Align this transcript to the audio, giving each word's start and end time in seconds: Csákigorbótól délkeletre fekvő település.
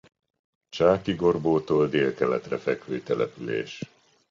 Csákigorbótól 0.69 1.87
délkeletre 1.87 2.57
fekvő 2.57 3.01
település. 3.01 3.81